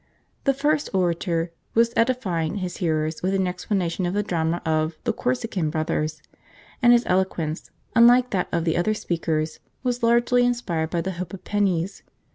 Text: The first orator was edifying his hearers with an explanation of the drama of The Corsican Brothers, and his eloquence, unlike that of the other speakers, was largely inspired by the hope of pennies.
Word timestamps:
The 0.45 0.53
first 0.55 0.89
orator 0.95 1.51
was 1.75 1.93
edifying 1.95 2.55
his 2.55 2.77
hearers 2.77 3.21
with 3.21 3.35
an 3.35 3.45
explanation 3.45 4.07
of 4.07 4.15
the 4.15 4.23
drama 4.23 4.59
of 4.65 4.95
The 5.03 5.13
Corsican 5.13 5.69
Brothers, 5.69 6.23
and 6.81 6.91
his 6.91 7.03
eloquence, 7.05 7.69
unlike 7.95 8.31
that 8.31 8.47
of 8.51 8.65
the 8.65 8.77
other 8.77 8.95
speakers, 8.95 9.59
was 9.83 10.01
largely 10.01 10.43
inspired 10.43 10.89
by 10.89 11.01
the 11.01 11.11
hope 11.21 11.35
of 11.35 11.43
pennies. 11.43 12.01